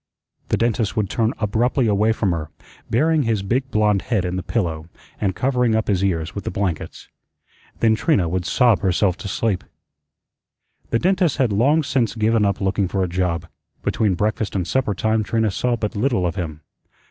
[0.49, 2.49] The dentist would turn abruptly away from her,
[2.89, 4.89] burying his big blond head in the pillow,
[5.19, 7.07] and covering up his ears with the blankets.
[7.81, 9.63] Then Trina would sob herself to sleep.
[10.89, 13.45] The dentist had long since given up looking for a job.
[13.83, 16.61] Between breakfast and supper time Trina saw but little of him.